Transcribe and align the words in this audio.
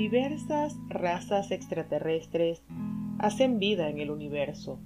diversas 0.00 0.78
razas 0.88 1.50
extraterrestres 1.50 2.64
hacen 3.18 3.58
vida 3.58 3.90
en 3.90 3.98
el 3.98 4.10
universo. 4.10 4.80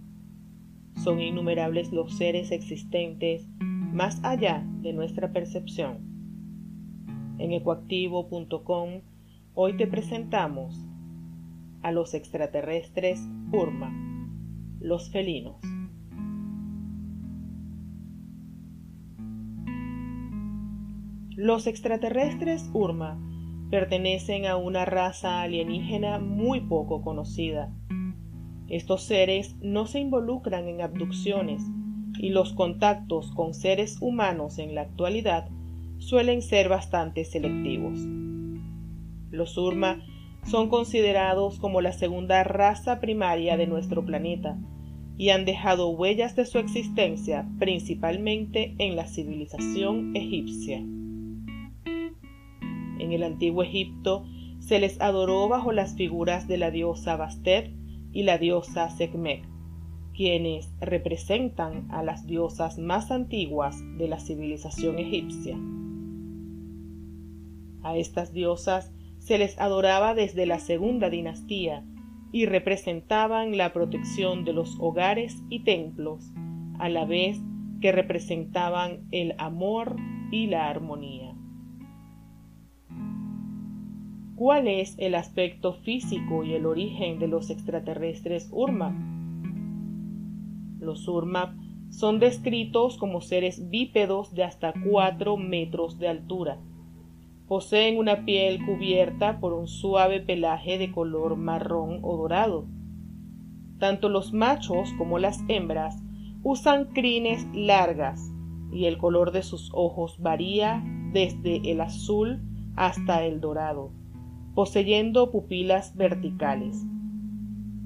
Son 1.05 1.21
innumerables 1.21 1.93
los 1.93 2.17
seres 2.17 2.51
existentes 2.51 3.47
más 3.61 4.19
allá 4.25 4.67
de 4.81 4.93
nuestra 4.93 5.33
percepción. 5.33 5.99
En 7.39 7.53
ecoactivo.com 7.53 9.03
hoy 9.55 9.77
te 9.77 9.87
presentamos 9.87 10.85
a 11.83 11.93
los 11.93 12.13
extraterrestres 12.15 13.21
Urma, 13.53 13.95
los 14.81 15.13
felinos. 15.13 15.61
Los 21.37 21.69
extraterrestres 21.69 22.69
Urma 22.73 23.34
pertenecen 23.71 24.47
a 24.47 24.57
una 24.57 24.85
raza 24.85 25.43
alienígena 25.43 26.19
muy 26.19 26.61
poco 26.61 27.03
conocida. 27.03 27.73
Estos 28.69 29.03
seres 29.03 29.57
no 29.61 29.87
se 29.87 30.01
involucran 30.01 30.69
en 30.69 30.81
abducciones 30.81 31.63
y 32.19 32.31
los 32.31 32.53
contactos 32.53 33.31
con 33.33 33.55
seres 33.55 33.99
humanos 34.01 34.59
en 34.59 34.75
la 34.75 34.83
actualidad 34.83 35.49
suelen 35.99 36.43
ser 36.43 36.69
bastante 36.69 37.25
selectivos. 37.25 37.99
Los 39.31 39.57
Urma 39.59 40.03
son 40.45 40.69
considerados 40.69 41.59
como 41.59 41.81
la 41.81 41.93
segunda 41.93 42.45
raza 42.45 43.01
primaria 43.01 43.57
de 43.57 43.67
nuestro 43.67 44.05
planeta 44.05 44.59
y 45.17 45.31
han 45.31 45.45
dejado 45.45 45.89
huellas 45.91 46.37
de 46.37 46.45
su 46.45 46.59
existencia 46.59 47.49
principalmente 47.59 48.75
en 48.79 48.97
la 48.97 49.07
civilización 49.07 50.15
egipcia. 50.17 50.83
En 53.05 53.13
el 53.13 53.23
antiguo 53.23 53.63
Egipto 53.63 54.25
se 54.61 54.79
les 54.79 54.99
adoró 54.99 55.47
bajo 55.47 55.73
las 55.73 55.95
figuras 55.95 56.49
de 56.49 56.57
la 56.57 56.71
diosa 56.71 57.17
Bastet 57.17 57.71
y 58.13 58.23
la 58.23 58.39
diosa 58.39 58.89
Sekhmet, 58.89 59.43
quienes 60.15 60.73
representan 60.81 61.87
a 61.91 62.03
las 62.03 62.27
diosas 62.27 62.79
más 62.79 63.11
antiguas 63.11 63.77
de 63.99 64.09
la 64.09 64.21
civilización 64.21 64.99
egipcia. 64.99 65.59
A 67.83 67.99
estas 67.99 68.33
diosas 68.33 68.91
se 69.19 69.37
les 69.37 69.59
adoraba 69.59 70.15
desde 70.15 70.47
la 70.47 70.59
segunda 70.59 71.11
dinastía 71.11 71.85
y 72.33 72.47
representaban 72.47 73.59
la 73.59 73.75
protección 73.75 74.47
de 74.47 74.55
los 74.55 74.79
hogares 74.81 75.43
y 75.51 75.63
templos, 75.65 76.33
a 76.79 76.89
la 76.89 77.05
vez 77.05 77.39
que 77.83 77.93
representaban 77.93 79.01
el 79.11 79.35
amor 79.37 79.97
y 80.31 80.47
la 80.47 80.71
armonía. 80.71 81.34
¿Cuál 84.37 84.67
es 84.67 84.97
el 84.99 85.15
aspecto 85.15 85.75
físico 85.75 86.43
y 86.43 86.55
el 86.55 86.67
origen 86.67 87.21
de 87.21 87.29
los 87.29 87.51
extraterrestres 87.51 88.49
Urmap? 88.51 88.93
Los 90.81 91.07
Urmap 91.07 91.55
son 91.91 92.19
descritos 92.19 92.97
como 92.99 93.21
seres 93.21 93.71
bípedos 93.71 94.35
de 94.35 94.43
hasta 94.43 94.75
4 94.91 95.37
metros 95.37 96.01
de 96.01 96.09
altura. 96.09 96.59
Poseen 97.47 97.97
una 97.97 98.25
piel 98.25 98.59
cubierta 98.67 99.39
por 99.39 99.53
un 99.53 99.69
suave 99.69 100.19
pelaje 100.19 100.79
de 100.79 100.91
color 100.91 101.37
marrón 101.37 102.01
o 102.03 102.17
dorado. 102.17 102.67
Tanto 103.79 104.09
los 104.09 104.33
machos 104.33 104.93
como 104.99 105.21
las 105.21 105.45
hembras 105.47 106.03
usan 106.43 106.87
crines 106.87 107.47
largas 107.55 108.33
y 108.73 108.87
el 108.87 108.99
color 108.99 109.31
de 109.31 109.45
sus 109.45 109.71
ojos 109.73 110.19
varía 110.19 110.83
desde 111.13 111.71
el 111.71 111.81
azul 111.81 112.43
hasta 112.75 113.25
el 113.25 113.41
dorado 113.41 113.93
poseyendo 114.55 115.31
pupilas 115.31 115.97
verticales. 115.97 116.85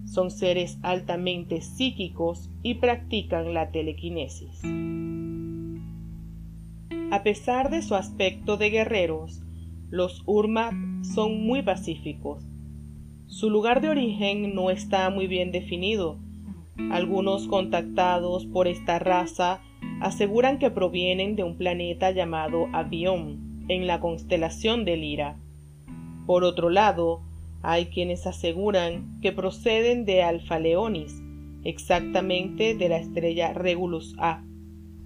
Son 0.04 0.30
seres 0.30 0.78
altamente 0.82 1.60
psíquicos 1.62 2.50
y 2.62 2.74
practican 2.74 3.54
la 3.54 3.70
telequinesis. 3.70 4.62
A 7.10 7.22
pesar 7.22 7.70
de 7.70 7.82
su 7.82 7.94
aspecto 7.94 8.58
de 8.58 8.70
guerreros, 8.70 9.42
los 9.90 10.22
Urma 10.26 10.70
son 11.02 11.46
muy 11.46 11.62
pacíficos. 11.62 12.44
Su 13.26 13.48
lugar 13.50 13.80
de 13.80 13.88
origen 13.88 14.54
no 14.54 14.70
está 14.70 15.08
muy 15.10 15.26
bien 15.26 15.52
definido. 15.52 16.18
Algunos 16.90 17.48
contactados 17.48 18.46
por 18.46 18.68
esta 18.68 18.98
raza 18.98 19.60
aseguran 20.00 20.58
que 20.58 20.70
provienen 20.70 21.34
de 21.34 21.44
un 21.44 21.56
planeta 21.56 22.10
llamado 22.10 22.68
Avión, 22.72 23.64
en 23.68 23.86
la 23.86 24.00
constelación 24.00 24.84
de 24.84 24.96
Lira 24.96 25.36
por 26.28 26.44
otro 26.44 26.68
lado, 26.68 27.22
hay 27.62 27.86
quienes 27.86 28.26
aseguran 28.26 29.18
que 29.22 29.32
proceden 29.32 30.04
de 30.04 30.22
Alfa 30.22 30.58
Leonis, 30.58 31.22
exactamente 31.64 32.74
de 32.74 32.90
la 32.90 32.98
estrella 32.98 33.54
Regulus 33.54 34.14
A, 34.18 34.44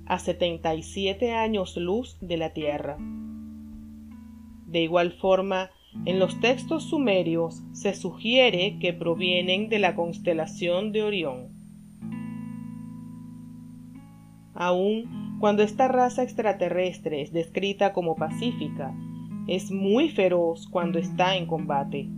a 0.04 0.18
77 0.18 1.32
años 1.32 1.76
luz 1.76 2.18
de 2.20 2.38
la 2.38 2.52
Tierra. 2.52 2.96
De 4.66 4.82
igual 4.82 5.12
forma, 5.12 5.70
en 6.06 6.18
los 6.18 6.40
textos 6.40 6.90
sumerios 6.90 7.62
se 7.70 7.94
sugiere 7.94 8.80
que 8.80 8.92
provienen 8.92 9.68
de 9.68 9.78
la 9.78 9.94
constelación 9.94 10.90
de 10.90 11.04
Orión. 11.04 11.50
Aun 14.54 15.38
cuando 15.38 15.62
esta 15.62 15.86
raza 15.86 16.24
extraterrestre 16.24 17.22
es 17.22 17.32
descrita 17.32 17.92
como 17.92 18.16
pacífica, 18.16 18.92
es 19.46 19.70
muy 19.70 20.08
feroz 20.08 20.66
cuando 20.68 20.98
está 20.98 21.36
en 21.36 21.46
combate. 21.46 22.08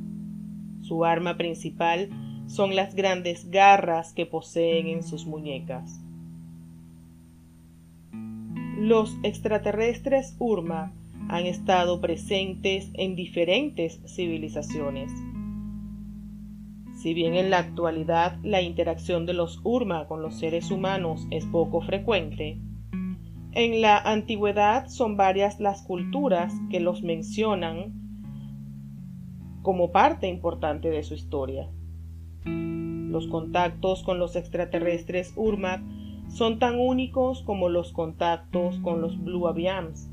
Su 0.82 1.04
arma 1.04 1.36
principal 1.36 2.10
son 2.46 2.76
las 2.76 2.94
grandes 2.94 3.50
garras 3.50 4.12
que 4.12 4.26
poseen 4.26 4.88
en 4.88 5.02
sus 5.02 5.26
muñecas. 5.26 6.00
Los 8.78 9.16
extraterrestres 9.22 10.36
Urma 10.38 10.92
han 11.28 11.46
estado 11.46 12.00
presentes 12.00 12.90
en 12.94 13.16
diferentes 13.16 14.00
civilizaciones. 14.06 15.10
Si 17.00 17.14
bien 17.14 17.34
en 17.34 17.50
la 17.50 17.58
actualidad 17.58 18.38
la 18.42 18.60
interacción 18.60 19.26
de 19.26 19.32
los 19.32 19.60
Urma 19.64 20.06
con 20.06 20.22
los 20.22 20.38
seres 20.38 20.70
humanos 20.70 21.26
es 21.30 21.46
poco 21.46 21.80
frecuente, 21.80 22.58
en 23.54 23.80
la 23.80 23.98
antigüedad 23.98 24.88
son 24.88 25.16
varias 25.16 25.60
las 25.60 25.82
culturas 25.82 26.52
que 26.70 26.80
los 26.80 27.02
mencionan 27.02 27.92
como 29.62 29.92
parte 29.92 30.26
importante 30.26 30.90
de 30.90 31.04
su 31.04 31.14
historia. 31.14 31.70
Los 32.44 33.28
contactos 33.28 34.02
con 34.02 34.18
los 34.18 34.34
extraterrestres 34.34 35.32
Urmak 35.36 35.82
son 36.28 36.58
tan 36.58 36.80
únicos 36.80 37.42
como 37.42 37.68
los 37.68 37.92
contactos 37.92 38.80
con 38.80 39.00
los 39.00 39.22
Blue 39.22 39.46
Avians. 39.46 40.10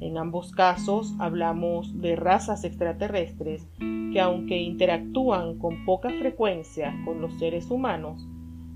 En 0.00 0.18
ambos 0.18 0.50
casos 0.50 1.14
hablamos 1.20 2.00
de 2.00 2.16
razas 2.16 2.64
extraterrestres 2.64 3.68
que 4.12 4.20
aunque 4.20 4.60
interactúan 4.60 5.58
con 5.58 5.84
poca 5.84 6.10
frecuencia 6.10 6.92
con 7.04 7.20
los 7.20 7.38
seres 7.38 7.70
humanos, 7.70 8.26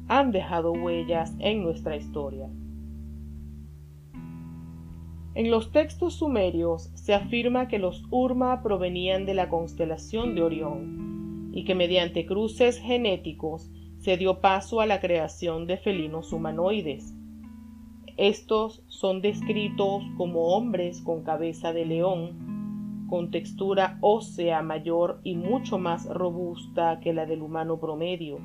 han 0.07 0.31
dejado 0.31 0.73
huellas 0.73 1.35
en 1.41 1.65
nuestra 1.65 1.97
historia. 1.97 2.49
En 5.35 5.51
los 5.51 5.71
textos 5.73 6.15
sumerios 6.15 6.91
se 6.95 7.15
afirma 7.15 7.69
que 7.69 7.79
los 7.79 8.05
Urma 8.11 8.63
provenían 8.63 9.27
de 9.27 9.35
la 9.35 9.49
constelación 9.49 10.35
de 10.35 10.43
Orión 10.43 11.51
y 11.53 11.65
que 11.65 11.75
mediante 11.75 12.27
cruces 12.27 12.79
genéticos 12.79 13.71
se 13.99 14.17
dio 14.17 14.41
paso 14.41 14.81
a 14.81 14.87
la 14.87 15.01
creación 15.01 15.67
de 15.67 15.77
felinos 15.77 16.33
humanoides. 16.33 17.15
Estos 18.17 18.83
son 18.89 19.23
descritos 19.23 20.03
como 20.17 20.49
hombres 20.49 21.03
con 21.03 21.23
cabeza 21.23 21.73
de 21.73 21.87
león, 21.87 23.07
con 23.09 23.31
textura 23.31 23.99
ósea 24.01 24.63
mayor 24.63 25.21
y 25.23 25.37
mucho 25.37 25.79
más 25.79 26.07
robusta 26.07 27.01
que 27.01 27.13
la 27.13 27.27
del 27.27 27.43
humano 27.43 27.79
promedio. 27.79 28.39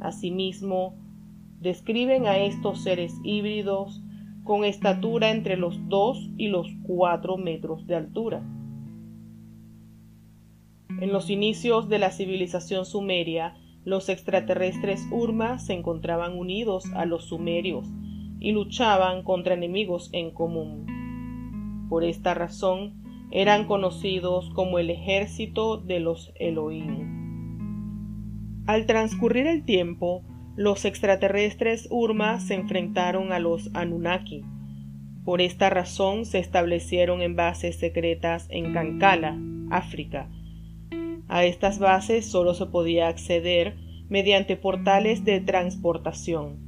Asimismo, 0.00 0.94
describen 1.60 2.26
a 2.26 2.38
estos 2.38 2.82
seres 2.82 3.14
híbridos 3.24 4.02
con 4.46 4.64
estatura 4.64 5.30
entre 5.30 5.58
los 5.58 5.86
2 5.88 6.30
y 6.38 6.48
los 6.48 6.68
4 6.84 7.36
metros 7.36 7.86
de 7.86 7.96
altura. 7.96 8.42
En 11.02 11.12
los 11.12 11.28
inicios 11.28 11.90
de 11.90 11.98
la 11.98 12.10
civilización 12.10 12.86
sumeria, 12.86 13.54
los 13.84 14.08
extraterrestres 14.08 15.06
Urma 15.10 15.58
se 15.58 15.74
encontraban 15.74 16.38
unidos 16.38 16.86
a 16.94 17.04
los 17.04 17.26
sumerios 17.26 17.86
y 18.40 18.52
luchaban 18.52 19.22
contra 19.22 19.54
enemigos 19.54 20.08
en 20.12 20.30
común. 20.30 20.86
Por 21.90 22.04
esta 22.04 22.32
razón, 22.32 23.02
eran 23.30 23.66
conocidos 23.66 24.48
como 24.50 24.78
el 24.78 24.90
ejército 24.90 25.76
de 25.76 26.00
los 26.00 26.32
Elohim. 26.36 27.16
Al 28.66 28.86
transcurrir 28.86 29.46
el 29.46 29.64
tiempo, 29.64 30.22
los 30.56 30.86
extraterrestres 30.86 31.86
Urma 31.90 32.40
se 32.40 32.54
enfrentaron 32.54 33.30
a 33.32 33.38
los 33.38 33.70
Anunnaki. 33.74 34.42
Por 35.24 35.42
esta 35.42 35.68
razón 35.68 36.24
se 36.24 36.38
establecieron 36.38 37.20
en 37.20 37.36
bases 37.36 37.76
secretas 37.76 38.46
en 38.48 38.72
Kankala, 38.72 39.38
África, 39.70 40.30
A 41.28 41.44
estas 41.44 41.80
bases 41.80 42.30
solo 42.30 42.54
se 42.54 42.66
podía 42.66 43.08
acceder 43.08 43.76
mediante 44.08 44.56
portales 44.56 45.24
de 45.24 45.40
transportación, 45.40 46.58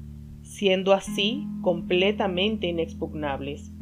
siendo 0.43 0.93
así 0.93 1.47
completamente 1.63 2.67
inexpugnables. 2.67 3.73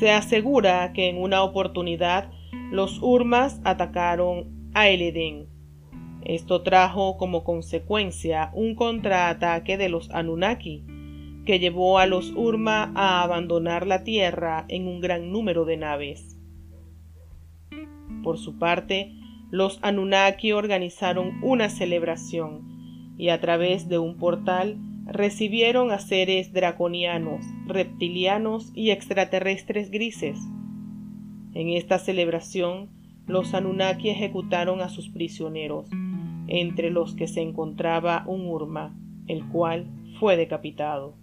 Se 0.00 0.10
asegura 0.10 0.92
que 0.92 1.08
en 1.08 1.18
una 1.18 1.44
oportunidad 1.44 2.32
los 2.72 3.00
Urmas 3.00 3.60
atacaron 3.64 4.70
a 4.74 4.88
El 4.88 5.02
Edén. 5.02 5.49
Esto 6.24 6.62
trajo 6.62 7.16
como 7.16 7.44
consecuencia 7.44 8.50
un 8.54 8.74
contraataque 8.74 9.76
de 9.76 9.88
los 9.88 10.10
Anunnaki, 10.10 10.84
que 11.46 11.58
llevó 11.58 11.98
a 11.98 12.06
los 12.06 12.30
Urma 12.32 12.92
a 12.94 13.22
abandonar 13.22 13.86
la 13.86 14.04
Tierra 14.04 14.66
en 14.68 14.86
un 14.86 15.00
gran 15.00 15.32
número 15.32 15.64
de 15.64 15.76
naves. 15.78 16.36
Por 18.22 18.38
su 18.38 18.58
parte, 18.58 19.12
los 19.50 19.78
Anunnaki 19.82 20.52
organizaron 20.52 21.42
una 21.42 21.70
celebración 21.70 23.14
y 23.16 23.30
a 23.30 23.40
través 23.40 23.88
de 23.88 23.98
un 23.98 24.16
portal 24.16 24.78
recibieron 25.06 25.90
a 25.90 25.98
seres 25.98 26.52
draconianos, 26.52 27.44
reptilianos 27.66 28.70
y 28.74 28.90
extraterrestres 28.90 29.90
grises. 29.90 30.38
En 31.52 31.70
esta 31.70 31.98
celebración, 31.98 32.90
los 33.30 33.54
Anunnaki 33.54 34.10
ejecutaron 34.10 34.80
a 34.80 34.88
sus 34.88 35.08
prisioneros, 35.08 35.88
entre 36.48 36.90
los 36.90 37.14
que 37.14 37.28
se 37.28 37.42
encontraba 37.42 38.24
un 38.26 38.46
Urma, 38.46 38.96
el 39.26 39.46
cual 39.48 39.86
fue 40.18 40.36
decapitado. 40.36 41.14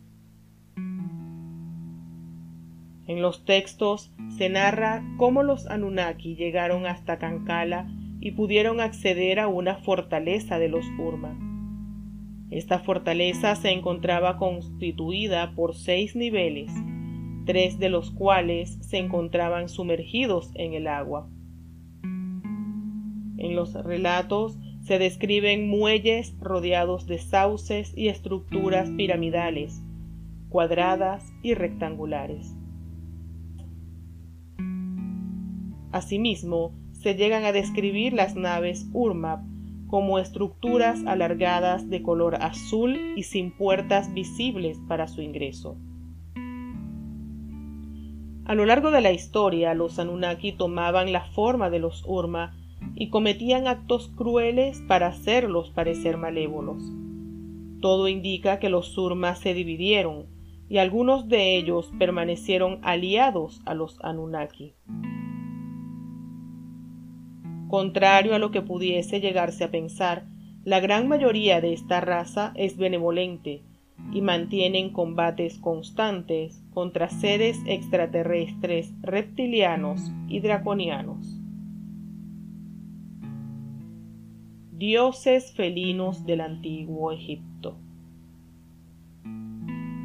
En 3.07 3.21
los 3.21 3.45
textos 3.45 4.11
se 4.37 4.49
narra 4.49 5.03
cómo 5.17 5.43
los 5.43 5.67
Anunnaki 5.67 6.35
llegaron 6.35 6.85
hasta 6.85 7.17
Kankala 7.19 7.89
y 8.19 8.31
pudieron 8.31 8.81
acceder 8.81 9.39
a 9.39 9.47
una 9.47 9.75
fortaleza 9.75 10.59
de 10.59 10.67
los 10.67 10.85
Urma. 10.99 11.37
Esta 12.49 12.79
fortaleza 12.79 13.55
se 13.55 13.71
encontraba 13.71 14.37
constituida 14.37 15.53
por 15.55 15.75
seis 15.75 16.15
niveles, 16.15 16.71
tres 17.45 17.79
de 17.79 17.89
los 17.89 18.11
cuales 18.11 18.77
se 18.81 18.97
encontraban 18.97 19.69
sumergidos 19.69 20.51
en 20.55 20.73
el 20.73 20.87
agua. 20.87 21.29
En 23.37 23.55
los 23.55 23.73
relatos 23.73 24.57
se 24.81 24.99
describen 24.99 25.69
muelles 25.69 26.35
rodeados 26.39 27.07
de 27.07 27.19
sauces 27.19 27.93
y 27.95 28.07
estructuras 28.07 28.89
piramidales, 28.91 29.81
cuadradas 30.49 31.23
y 31.43 31.53
rectangulares. 31.53 32.55
Asimismo, 35.91 36.73
se 36.93 37.15
llegan 37.15 37.45
a 37.45 37.51
describir 37.51 38.13
las 38.13 38.35
naves 38.35 38.87
Urmap 38.93 39.41
como 39.87 40.19
estructuras 40.19 41.05
alargadas 41.05 41.89
de 41.89 42.01
color 42.01 42.35
azul 42.35 42.97
y 43.15 43.23
sin 43.23 43.51
puertas 43.51 44.13
visibles 44.13 44.79
para 44.87 45.07
su 45.07 45.21
ingreso. 45.21 45.77
A 48.45 48.55
lo 48.55 48.65
largo 48.65 48.91
de 48.91 49.01
la 49.01 49.11
historia, 49.11 49.73
los 49.73 49.99
Anunnaki 49.99 50.53
tomaban 50.53 51.11
la 51.11 51.21
forma 51.21 51.69
de 51.69 51.79
los 51.79 52.03
Urma 52.05 52.56
y 52.95 53.09
cometían 53.09 53.67
actos 53.67 54.09
crueles 54.15 54.81
para 54.87 55.07
hacerlos 55.07 55.69
parecer 55.71 56.17
malévolos. 56.17 56.83
Todo 57.81 58.07
indica 58.07 58.59
que 58.59 58.69
los 58.69 58.97
Urma 58.97 59.35
se 59.35 59.53
dividieron 59.53 60.25
y 60.69 60.79
algunos 60.79 61.27
de 61.27 61.57
ellos 61.57 61.91
permanecieron 61.97 62.79
aliados 62.81 63.61
a 63.65 63.73
los 63.73 63.99
Anunnaki. 64.03 64.73
Contrario 67.69 68.33
a 68.33 68.39
lo 68.39 68.51
que 68.51 68.61
pudiese 68.61 69.19
llegarse 69.19 69.65
a 69.65 69.71
pensar, 69.71 70.25
la 70.63 70.79
gran 70.79 71.07
mayoría 71.07 71.61
de 71.61 71.73
esta 71.73 72.01
raza 72.01 72.53
es 72.55 72.77
benevolente 72.77 73.63
y 74.11 74.21
mantienen 74.21 74.91
combates 74.91 75.57
constantes 75.59 76.61
contra 76.73 77.09
seres 77.09 77.59
extraterrestres, 77.65 78.93
reptilianos 79.01 80.11
y 80.27 80.39
draconianos. 80.39 81.36
Dioses 84.77 85.53
felinos 85.53 86.27
del 86.27 86.39
antiguo 86.39 87.11
Egipto. 87.11 87.79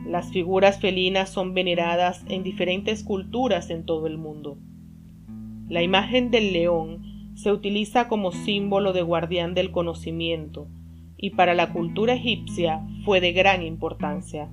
Las 0.07 0.33
figuras 0.33 0.81
felinas 0.81 1.29
son 1.29 1.53
veneradas 1.53 2.25
en 2.31 2.43
diferentes 2.43 3.05
culturas 3.05 3.69
en 3.69 3.85
todo 3.85 4.07
el 4.07 4.17
mundo. 4.17 4.57
La 5.69 5.83
imagen 5.83 6.31
del 6.31 6.55
león 6.55 7.33
se 7.35 7.53
utiliza 7.53 8.09
como 8.09 8.33
símbolo 8.33 8.95
de 8.95 9.03
guardián 9.03 9.53
del 9.53 9.73
conocimiento 9.73 10.69
y 11.19 11.31
para 11.31 11.53
la 11.53 11.71
cultura 11.71 12.15
egipcia 12.15 12.81
fue 13.05 13.21
de 13.21 13.35
gran 13.35 13.63
importancia. 13.63 14.49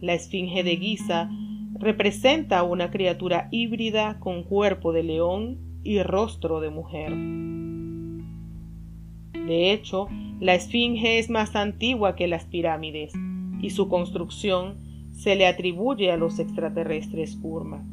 La 0.00 0.14
esfinge 0.14 0.64
de 0.64 0.76
Giza 0.78 1.30
representa 1.78 2.64
una 2.64 2.90
criatura 2.90 3.46
híbrida 3.52 4.18
con 4.18 4.42
cuerpo 4.42 4.92
de 4.92 5.04
león 5.04 5.58
y 5.84 6.02
rostro 6.02 6.58
de 6.58 6.70
mujer. 6.70 7.12
De 9.46 9.72
hecho, 9.72 10.08
la 10.40 10.54
esfinge 10.54 11.18
es 11.18 11.30
más 11.30 11.54
antigua 11.54 12.16
que 12.16 12.26
las 12.26 12.44
pirámides 12.44 13.12
y 13.60 13.70
su 13.70 13.88
construcción 13.88 14.76
se 15.12 15.36
le 15.36 15.46
atribuye 15.46 16.10
a 16.10 16.16
los 16.16 16.38
extraterrestres 16.38 17.38
Urma. 17.42 17.84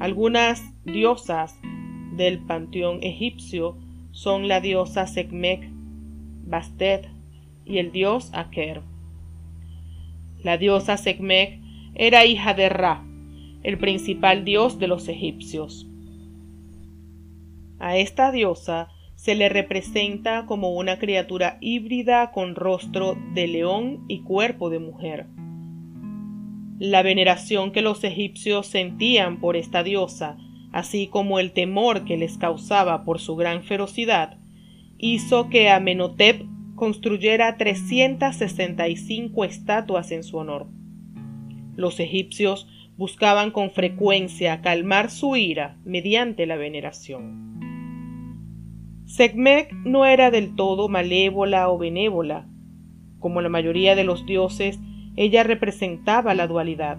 Algunas 0.00 0.62
diosas 0.84 1.58
del 2.16 2.38
panteón 2.40 3.02
egipcio 3.02 3.76
son 4.12 4.48
la 4.48 4.60
diosa 4.60 5.06
Sekhmet, 5.06 5.68
Bastet 6.46 7.08
y 7.64 7.78
el 7.78 7.90
dios 7.90 8.30
Aker. 8.34 8.82
La 10.42 10.58
diosa 10.58 10.98
Sekhmet 10.98 11.58
era 11.94 12.26
hija 12.26 12.52
de 12.52 12.68
Ra, 12.68 13.02
el 13.62 13.78
principal 13.78 14.44
dios 14.44 14.78
de 14.78 14.88
los 14.88 15.08
egipcios. 15.08 15.86
A 17.78 17.96
esta 17.96 18.30
diosa 18.30 18.88
se 19.16 19.34
le 19.34 19.48
representa 19.48 20.46
como 20.46 20.70
una 20.70 20.98
criatura 20.98 21.58
híbrida 21.60 22.30
con 22.32 22.54
rostro 22.54 23.16
de 23.34 23.46
león 23.46 24.04
y 24.08 24.20
cuerpo 24.20 24.70
de 24.70 24.78
mujer. 24.78 25.26
La 26.78 27.02
veneración 27.02 27.72
que 27.72 27.82
los 27.82 28.04
egipcios 28.04 28.66
sentían 28.66 29.40
por 29.40 29.56
esta 29.56 29.82
diosa, 29.82 30.36
así 30.72 31.06
como 31.06 31.38
el 31.38 31.52
temor 31.52 32.04
que 32.04 32.16
les 32.16 32.36
causaba 32.36 33.04
por 33.04 33.20
su 33.20 33.36
gran 33.36 33.62
ferocidad, 33.62 34.38
hizo 34.98 35.48
que 35.48 35.70
Amenhotep 35.70 36.44
construyera 36.74 37.56
365 37.56 39.44
estatuas 39.44 40.10
en 40.10 40.24
su 40.24 40.36
honor. 40.36 40.66
Los 41.76 42.00
egipcios 42.00 42.66
buscaban 42.96 43.50
con 43.50 43.70
frecuencia 43.70 44.60
calmar 44.60 45.10
su 45.10 45.36
ira 45.36 45.76
mediante 45.84 46.46
la 46.46 46.56
veneración. 46.56 47.54
Sekhmet 49.06 49.70
no 49.84 50.06
era 50.06 50.30
del 50.30 50.54
todo 50.54 50.88
malévola 50.88 51.68
o 51.68 51.78
benévola. 51.78 52.48
Como 53.18 53.40
la 53.40 53.48
mayoría 53.48 53.94
de 53.94 54.04
los 54.04 54.26
dioses, 54.26 54.78
ella 55.16 55.42
representaba 55.42 56.34
la 56.34 56.46
dualidad. 56.46 56.98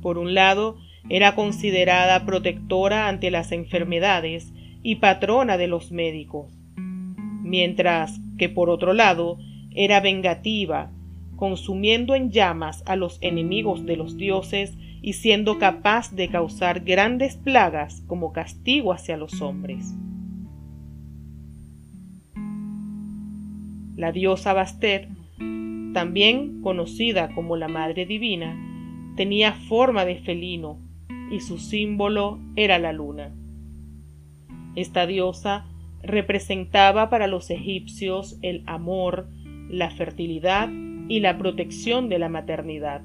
Por 0.00 0.18
un 0.18 0.34
lado, 0.34 0.78
era 1.08 1.34
considerada 1.34 2.24
protectora 2.24 3.08
ante 3.08 3.30
las 3.30 3.52
enfermedades 3.52 4.52
y 4.82 4.96
patrona 4.96 5.56
de 5.56 5.66
los 5.66 5.90
médicos, 5.90 6.52
mientras 7.42 8.20
que 8.36 8.48
por 8.48 8.70
otro 8.70 8.92
lado 8.92 9.38
era 9.74 10.00
vengativa, 10.00 10.92
consumiendo 11.38 12.14
en 12.14 12.30
llamas 12.30 12.82
a 12.84 12.96
los 12.96 13.18
enemigos 13.22 13.86
de 13.86 13.96
los 13.96 14.18
dioses 14.18 14.76
y 15.00 15.14
siendo 15.14 15.58
capaz 15.58 16.12
de 16.12 16.28
causar 16.28 16.80
grandes 16.80 17.36
plagas 17.36 18.02
como 18.06 18.32
castigo 18.32 18.92
hacia 18.92 19.16
los 19.16 19.40
hombres. 19.40 19.94
La 23.96 24.12
diosa 24.12 24.52
Bastet 24.52 25.08
también 25.92 26.60
conocida 26.60 27.34
como 27.34 27.56
la 27.56 27.68
Madre 27.68 28.04
Divina, 28.04 28.56
tenía 29.16 29.52
forma 29.52 30.04
de 30.04 30.16
felino 30.16 30.78
y 31.30 31.40
su 31.40 31.58
símbolo 31.58 32.38
era 32.56 32.78
la 32.78 32.92
luna. 32.92 33.34
Esta 34.74 35.06
diosa 35.06 35.66
representaba 36.02 37.10
para 37.10 37.26
los 37.26 37.50
egipcios 37.50 38.38
el 38.42 38.62
amor, 38.66 39.28
la 39.68 39.90
fertilidad 39.90 40.68
y 41.08 41.20
la 41.20 41.38
protección 41.38 42.08
de 42.08 42.18
la 42.18 42.28
maternidad. 42.28 43.02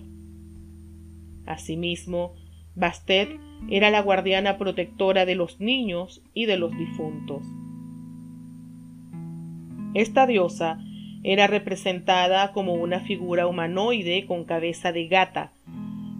Asimismo, 1.45 2.33
Bastet 2.75 3.29
era 3.69 3.89
la 3.89 4.01
guardiana 4.01 4.57
protectora 4.57 5.25
de 5.25 5.35
los 5.35 5.59
niños 5.59 6.21
y 6.33 6.45
de 6.45 6.57
los 6.57 6.77
difuntos. 6.77 7.45
Esta 9.93 10.25
diosa 10.25 10.79
era 11.23 11.47
representada 11.47 12.51
como 12.51 12.73
una 12.73 12.99
figura 12.99 13.47
humanoide 13.47 14.25
con 14.25 14.43
cabeza 14.43 14.91
de 14.91 15.07
gata, 15.07 15.53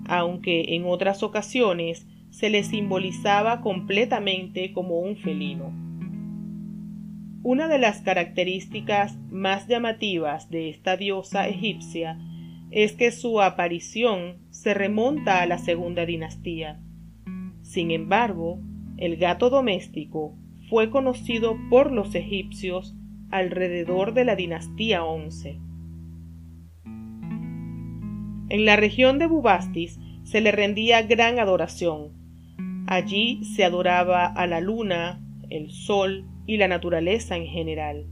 aunque 0.08 0.76
en 0.76 0.86
otras 0.86 1.24
ocasiones 1.24 2.08
se 2.30 2.50
le 2.50 2.64
simbolizaba 2.64 3.62
completamente 3.62 4.74
como 4.74 5.00
un 5.00 5.18
felino. 5.18 5.83
Una 7.46 7.68
de 7.68 7.78
las 7.78 8.00
características 8.00 9.18
más 9.30 9.68
llamativas 9.68 10.50
de 10.50 10.70
esta 10.70 10.96
diosa 10.96 11.46
egipcia 11.50 12.18
es 12.72 12.94
que 12.94 13.12
su 13.12 13.42
aparición 13.42 14.38
se 14.50 14.74
remonta 14.74 15.42
a 15.42 15.46
la 15.46 15.58
segunda 15.58 16.06
dinastía. 16.06 16.80
Sin 17.62 17.92
embargo, 17.92 18.62
el 18.96 19.18
gato 19.18 19.50
doméstico 19.50 20.38
fue 20.70 20.90
conocido 20.90 21.58
por 21.70 21.92
los 21.92 22.16
egipcios 22.16 22.96
alrededor 23.30 24.14
de 24.14 24.24
la 24.24 24.38
dinastía 24.38 25.04
11. 25.04 25.60
En 28.48 28.66
la 28.66 28.78
región 28.78 29.20
de 29.20 29.28
Bubastis 29.28 30.00
se 30.24 30.40
le 30.40 30.54
rendía 30.54 31.02
gran 31.02 31.40
adoración. 31.40 32.14
Allí 32.88 33.44
se 33.44 33.66
adoraba 33.66 34.28
a 34.28 34.48
la 34.48 34.62
luna, 34.62 35.22
el 35.50 35.72
sol 35.72 36.30
y 36.46 36.58
la 36.58 36.68
naturaleza 36.68 37.38
en 37.38 37.48
general. 37.48 38.06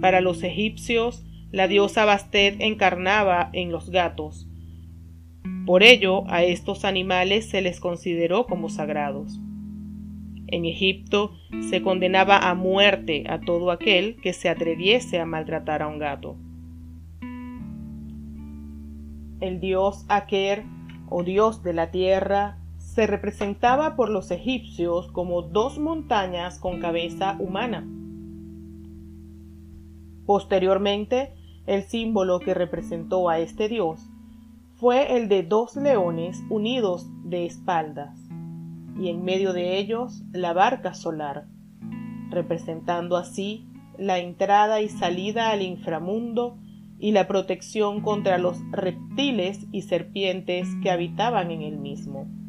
Para 0.00 0.20
los 0.20 0.42
egipcios, 0.42 1.24
la 1.50 1.68
diosa 1.68 2.04
Bastet 2.04 2.60
encarnaba 2.60 3.50
en 3.52 3.70
los 3.70 3.90
gatos. 3.90 4.48
Por 5.66 5.82
ello, 5.82 6.24
a 6.28 6.42
estos 6.42 6.84
animales 6.84 7.48
se 7.48 7.62
les 7.62 7.80
consideró 7.80 8.46
como 8.46 8.68
sagrados. 8.68 9.40
En 10.46 10.66
Egipto 10.66 11.32
se 11.70 11.80
condenaba 11.80 12.38
a 12.38 12.54
muerte 12.54 13.24
a 13.28 13.40
todo 13.40 13.70
aquel 13.70 14.16
que 14.16 14.32
se 14.32 14.48
atreviese 14.48 15.18
a 15.18 15.26
maltratar 15.26 15.82
a 15.82 15.88
un 15.88 15.98
gato. 15.98 16.36
El 19.40 19.60
dios 19.60 20.04
Aker, 20.08 20.64
o 21.08 21.22
dios 21.22 21.62
de 21.62 21.72
la 21.72 21.90
tierra, 21.90 22.58
se 22.94 23.08
representaba 23.08 23.96
por 23.96 24.08
los 24.08 24.30
egipcios 24.30 25.10
como 25.10 25.42
dos 25.42 25.80
montañas 25.80 26.60
con 26.60 26.78
cabeza 26.78 27.36
humana. 27.40 27.84
Posteriormente, 30.26 31.34
el 31.66 31.82
símbolo 31.82 32.38
que 32.38 32.54
representó 32.54 33.28
a 33.28 33.40
este 33.40 33.68
dios 33.68 34.08
fue 34.76 35.16
el 35.16 35.28
de 35.28 35.42
dos 35.42 35.74
leones 35.74 36.40
unidos 36.50 37.08
de 37.24 37.46
espaldas 37.46 38.16
y 38.96 39.08
en 39.08 39.24
medio 39.24 39.52
de 39.52 39.76
ellos 39.76 40.22
la 40.32 40.52
barca 40.52 40.94
solar, 40.94 41.48
representando 42.30 43.16
así 43.16 43.66
la 43.98 44.20
entrada 44.20 44.80
y 44.80 44.88
salida 44.88 45.50
al 45.50 45.62
inframundo 45.62 46.58
y 47.00 47.10
la 47.10 47.26
protección 47.26 48.02
contra 48.02 48.38
los 48.38 48.58
reptiles 48.70 49.66
y 49.72 49.82
serpientes 49.82 50.68
que 50.80 50.92
habitaban 50.92 51.50
en 51.50 51.62
el 51.62 51.76
mismo. 51.76 52.43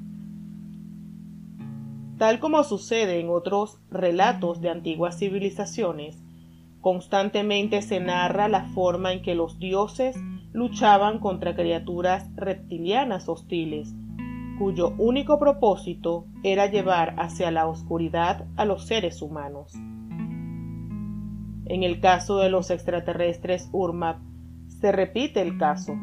Tal 2.25 2.39
como 2.39 2.63
sucede 2.63 3.19
en 3.19 3.29
otros 3.29 3.77
relatos 3.91 4.59
de 4.59 4.71
antiguas 4.71 5.19
civilizaciones, 5.19 6.23
constantemente 6.81 7.83
se 7.83 7.99
narra 7.99 8.47
la 8.47 8.65
forma 8.69 9.13
en 9.13 9.21
que 9.21 9.35
los 9.35 9.59
dioses 9.59 10.17
luchaban 10.51 11.19
contra 11.19 11.53
criaturas 11.53 12.27
reptilianas 12.35 13.29
hostiles 13.29 13.93
cuyo 14.57 14.95
único 14.97 15.37
propósito 15.37 16.25
era 16.41 16.65
llevar 16.65 17.13
hacia 17.19 17.51
la 17.51 17.67
oscuridad 17.67 18.47
a 18.55 18.65
los 18.65 18.87
seres 18.87 19.21
humanos. 19.21 19.75
En 21.65 21.83
el 21.83 21.99
caso 21.99 22.39
de 22.39 22.49
los 22.49 22.71
extraterrestres 22.71 23.69
Urmap, 23.71 24.17
se 24.81 24.91
repite 24.91 25.43
el 25.43 25.59
caso, 25.59 25.93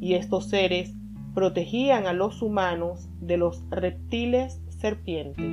y 0.00 0.14
estos 0.14 0.48
seres 0.48 0.94
protegían 1.34 2.06
a 2.06 2.14
los 2.14 2.40
humanos 2.40 3.10
de 3.20 3.36
los 3.36 3.68
reptiles 3.68 4.62
serpientes. 4.78 5.44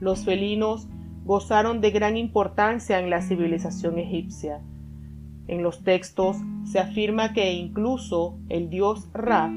Los 0.00 0.24
felinos 0.24 0.88
gozaron 1.24 1.80
de 1.80 1.90
gran 1.90 2.16
importancia 2.16 2.98
en 2.98 3.10
la 3.10 3.22
civilización 3.22 3.98
egipcia, 3.98 4.60
en 5.48 5.62
los 5.62 5.82
textos 5.82 6.36
se 6.64 6.78
afirma 6.78 7.32
que 7.32 7.52
incluso 7.52 8.38
el 8.48 8.70
dios 8.70 9.08
Ra 9.12 9.52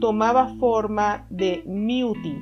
tomaba 0.00 0.54
forma 0.58 1.26
de 1.30 1.62
Miuti, 1.66 2.38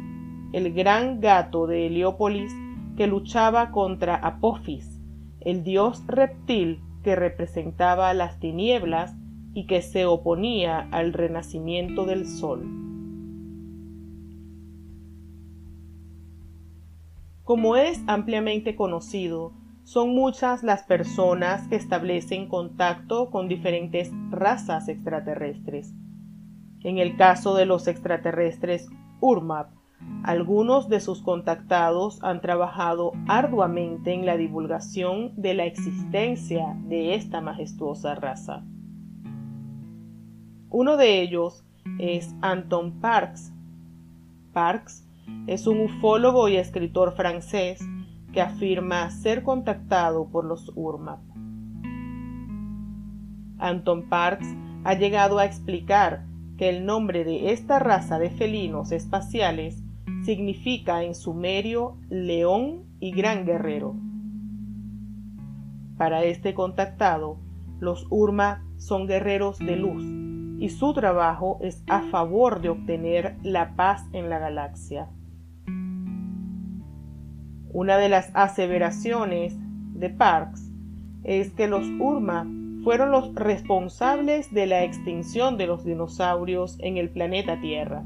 el 0.53 0.73
gran 0.73 1.21
gato 1.21 1.67
de 1.67 1.87
Heliópolis 1.87 2.53
que 2.97 3.07
luchaba 3.07 3.71
contra 3.71 4.17
Apophis, 4.17 5.01
el 5.41 5.65
dios 5.65 6.05
reptil 6.07 6.81
que 7.03 7.17
representaba 7.17 8.13
las 8.15 8.39
tinieblas 8.39 9.15
y 9.55 9.67
que 9.67 9.83
se 9.83 10.05
oponía 10.05 10.89
al 10.91 11.13
renacimiento 11.13 12.07
del 12.07 12.27
sol. 12.27 12.94
Como 17.45 17.77
es 17.77 18.03
ampliamente 18.07 18.75
conocido, 18.75 19.53
son 19.83 20.15
muchas 20.15 20.63
las 20.63 20.83
personas 20.85 21.69
que 21.69 21.77
establecen 21.77 22.49
contacto 22.49 23.31
con 23.31 23.49
diferentes 23.49 24.11
razas 24.31 24.89
extraterrestres. 24.89 25.93
En 26.81 26.97
el 26.97 27.19
caso 27.19 27.55
de 27.55 27.67
los 27.67 27.87
extraterrestres 27.87 28.89
URMAP, 29.21 29.69
algunos 30.23 30.89
de 30.89 31.01
sus 31.01 31.21
contactados 31.21 32.19
han 32.23 32.41
trabajado 32.41 33.13
arduamente 33.29 34.15
en 34.15 34.25
la 34.25 34.39
divulgación 34.39 35.33
de 35.37 35.53
la 35.53 35.67
existencia 35.67 36.75
de 36.89 37.15
esta 37.15 37.43
majestuosa 37.43 38.15
raza. 38.15 38.65
Uno 40.71 40.97
de 40.97 41.21
ellos 41.21 41.63
es 41.99 42.35
Anton 42.41 43.01
Parks. 43.01 43.53
Parks 44.55 45.04
es 45.47 45.67
un 45.67 45.81
ufólogo 45.81 46.49
y 46.49 46.57
escritor 46.57 47.15
francés 47.15 47.81
que 48.33 48.41
afirma 48.41 49.11
ser 49.11 49.43
contactado 49.43 50.29
por 50.29 50.45
los 50.45 50.73
URMAP. 50.75 51.21
Anton 53.59 54.09
Parks 54.09 54.47
ha 54.85 54.95
llegado 54.95 55.39
a 55.39 55.45
explicar 55.45 56.27
que 56.57 56.69
el 56.69 56.85
nombre 56.85 57.25
de 57.25 57.53
esta 57.53 57.79
raza 57.79 58.19
de 58.19 58.31
felinos 58.31 58.93
espaciales 58.93 59.83
significa 60.25 61.03
en 61.03 61.15
sumerio 61.15 61.99
león 62.09 62.85
y 63.01 63.13
gran 63.13 63.45
guerrero. 63.45 63.95
Para 65.97 66.25
este 66.25 66.55
contactado, 66.55 67.39
los 67.81 68.07
Urma 68.11 68.65
son 68.77 69.07
guerreros 69.07 69.59
de 69.59 69.77
luz 69.77 70.24
y 70.65 70.71
su 70.71 70.95
trabajo 70.95 71.59
es 71.61 71.85
a 71.89 72.01
favor 72.05 72.63
de 72.63 72.71
obtener 72.71 73.37
la 73.43 73.77
paz 73.77 74.03
en 74.15 74.31
la 74.31 74.39
galaxia. 74.39 75.11
Una 77.71 77.99
de 77.99 78.09
las 78.09 78.31
aseveraciones 78.33 79.55
de 79.93 80.09
Parks 80.09 80.73
es 81.23 81.53
que 81.53 81.69
los 81.69 81.87
Urma 82.01 82.51
fueron 82.83 83.11
los 83.11 83.35
responsables 83.35 84.55
de 84.55 84.65
la 84.65 84.85
extinción 84.85 85.59
de 85.59 85.67
los 85.67 85.85
dinosaurios 85.85 86.79
en 86.81 86.97
el 86.97 87.11
planeta 87.11 87.61
Tierra. 87.61 88.03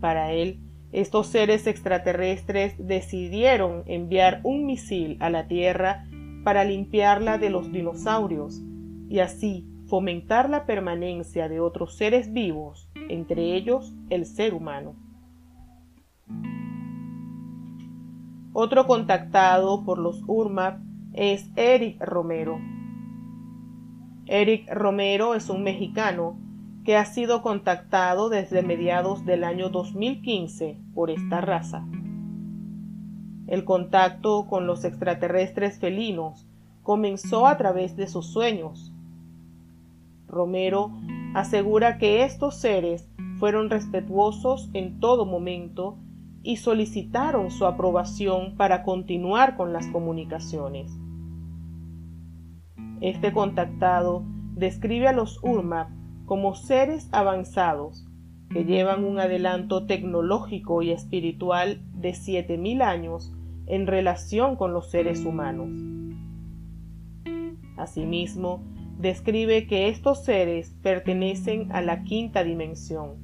Para 0.00 0.32
él, 0.32 0.60
estos 0.92 1.26
seres 1.26 1.66
extraterrestres 1.66 2.74
decidieron 2.78 3.82
enviar 3.84 4.40
un 4.44 4.64
misil 4.64 5.18
a 5.20 5.28
la 5.28 5.46
Tierra 5.46 6.06
para 6.42 6.64
limpiarla 6.64 7.36
de 7.36 7.50
los 7.50 7.70
dinosaurios 7.70 8.62
y 9.10 9.18
así 9.18 9.75
fomentar 9.86 10.50
la 10.50 10.66
permanencia 10.66 11.48
de 11.48 11.60
otros 11.60 11.96
seres 11.96 12.32
vivos, 12.32 12.90
entre 13.08 13.54
ellos 13.54 13.94
el 14.10 14.26
ser 14.26 14.54
humano. 14.54 14.94
Otro 18.52 18.86
contactado 18.86 19.84
por 19.84 19.98
los 19.98 20.22
URMAP 20.26 20.80
es 21.12 21.50
Eric 21.56 22.02
Romero. 22.02 22.58
Eric 24.26 24.68
Romero 24.72 25.34
es 25.34 25.50
un 25.50 25.62
mexicano 25.62 26.38
que 26.84 26.96
ha 26.96 27.04
sido 27.04 27.42
contactado 27.42 28.28
desde 28.28 28.62
mediados 28.62 29.24
del 29.24 29.44
año 29.44 29.68
2015 29.68 30.80
por 30.94 31.10
esta 31.10 31.40
raza. 31.40 31.84
El 33.46 33.64
contacto 33.64 34.46
con 34.48 34.66
los 34.66 34.84
extraterrestres 34.84 35.78
felinos 35.78 36.46
comenzó 36.82 37.46
a 37.46 37.56
través 37.56 37.96
de 37.96 38.08
sus 38.08 38.32
sueños. 38.32 38.95
Romero 40.26 40.92
asegura 41.34 41.98
que 41.98 42.24
estos 42.24 42.56
seres 42.56 43.08
fueron 43.38 43.70
respetuosos 43.70 44.70
en 44.72 45.00
todo 45.00 45.26
momento 45.26 45.98
y 46.42 46.56
solicitaron 46.56 47.50
su 47.50 47.66
aprobación 47.66 48.56
para 48.56 48.82
continuar 48.82 49.56
con 49.56 49.72
las 49.72 49.86
comunicaciones. 49.88 50.92
Este 53.00 53.32
contactado 53.32 54.22
describe 54.54 55.08
a 55.08 55.12
los 55.12 55.38
Urma 55.42 55.94
como 56.24 56.54
seres 56.54 57.08
avanzados 57.12 58.06
que 58.50 58.64
llevan 58.64 59.04
un 59.04 59.18
adelanto 59.18 59.86
tecnológico 59.86 60.82
y 60.82 60.92
espiritual 60.92 61.82
de 61.92 62.10
7.000 62.10 62.82
años 62.82 63.32
en 63.66 63.86
relación 63.86 64.56
con 64.56 64.72
los 64.72 64.90
seres 64.90 65.24
humanos. 65.24 65.68
Asimismo, 67.76 68.62
describe 68.98 69.66
que 69.66 69.88
estos 69.88 70.24
seres 70.24 70.74
pertenecen 70.82 71.70
a 71.72 71.82
la 71.82 72.02
quinta 72.02 72.44
dimensión. 72.44 73.16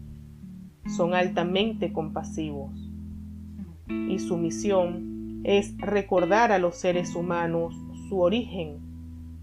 Son 0.97 1.15
altamente 1.15 1.93
compasivos. 1.93 2.71
Y 3.89 4.19
su 4.19 4.37
misión 4.37 5.41
es 5.45 5.77
recordar 5.79 6.53
a 6.53 6.59
los 6.59 6.77
seres 6.77 7.15
humanos 7.15 7.75
su 8.09 8.21
origen, 8.21 8.81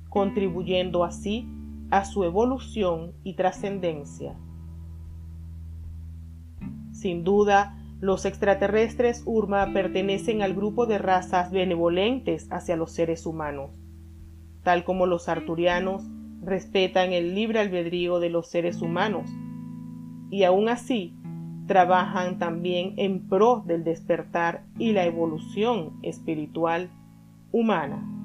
contribuyendo 0.10 1.04
así 1.04 1.48
a 1.90 2.06
su 2.06 2.24
evolución 2.24 3.14
y 3.24 3.34
trascendencia. 3.34 4.36
Sin 6.92 7.24
duda, 7.24 7.76
los 8.00 8.26
extraterrestres 8.26 9.24
Urma 9.26 9.74
pertenecen 9.74 10.42
al 10.42 10.54
grupo 10.54 10.86
de 10.86 11.00
razas 11.00 11.52
benevolentes 11.52 12.48
hacia 12.52 12.76
los 12.76 12.92
seres 12.92 13.26
humanos, 13.26 13.72
tal 14.64 14.84
como 14.84 15.06
los 15.06 15.28
arturianos 15.28 16.04
respetan 16.42 17.14
el 17.14 17.36
libre 17.36 17.60
albedrío 17.60 18.20
de 18.20 18.30
los 18.30 18.48
seres 18.48 18.82
humanos 18.82 19.30
y 20.32 20.44
aún 20.44 20.70
así 20.70 21.16
trabajan 21.68 22.40
también 22.40 22.94
en 22.98 23.28
pro 23.28 23.64
del 23.66 23.84
despertar 23.84 24.64
y 24.78 24.94
la 24.94 25.06
evolución 25.06 26.00
espiritual 26.02 26.90
humana. 27.52 28.19